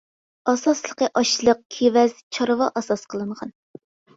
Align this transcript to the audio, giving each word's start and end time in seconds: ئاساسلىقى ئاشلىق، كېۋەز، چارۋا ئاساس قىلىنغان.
ئاساسلىقى 0.53 1.09
ئاشلىق، 1.21 1.61
كېۋەز، 1.77 2.17
چارۋا 2.39 2.71
ئاساس 2.75 3.05
قىلىنغان. 3.15 3.57